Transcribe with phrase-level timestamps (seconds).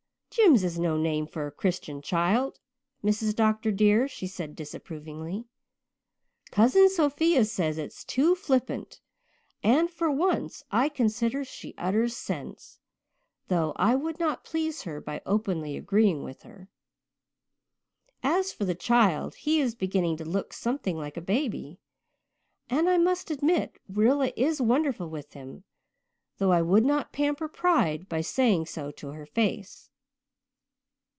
[0.33, 2.61] "Jims is no name for a Christian child,
[3.03, 3.35] Mrs.
[3.35, 3.69] Dr.
[3.69, 5.43] dear," she said disapprovingly.
[6.51, 9.01] "Cousin Sophia says it is too flippant,
[9.61, 12.79] and for once I consider she utters sense,
[13.49, 16.69] though I would not please her by openly agreeing with her.
[18.23, 21.81] As for the child, he is beginning to look something like a baby,
[22.69, 25.65] and I must admit that Rilla is wonderful with him,
[26.37, 29.89] though I would not pamper pride by saying so to her face.